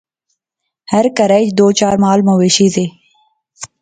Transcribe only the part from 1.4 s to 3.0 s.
اچ دو چار مال مویشی زے